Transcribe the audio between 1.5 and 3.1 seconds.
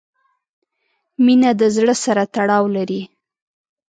د زړۀ سره تړاو لري.